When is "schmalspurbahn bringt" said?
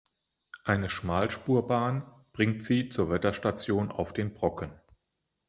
0.89-2.63